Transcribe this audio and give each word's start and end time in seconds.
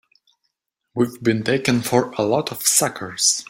We've 0.95 1.21
been 1.21 1.43
taken 1.43 1.81
for 1.83 2.11
a 2.17 2.23
lot 2.23 2.51
of 2.51 2.63
suckers! 2.63 3.39